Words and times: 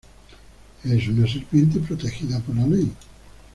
Es 0.83 1.07
una 1.09 1.27
serpiente 1.27 1.79
protegida 1.79 2.39
por 2.39 2.55
la 2.55 2.65
ley. 2.65 2.91